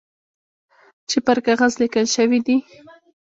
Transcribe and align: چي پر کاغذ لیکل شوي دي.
چي 1.09 1.17
پر 1.25 1.37
کاغذ 1.45 1.73
لیکل 1.81 2.05
شوي 2.15 2.39
دي. 2.45 2.57